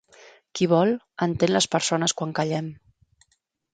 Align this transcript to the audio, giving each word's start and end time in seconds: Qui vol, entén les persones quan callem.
Qui 0.59 0.67
vol, 0.71 0.93
entén 1.27 1.53
les 1.55 1.69
persones 1.75 2.17
quan 2.23 2.33
callem. 2.41 2.73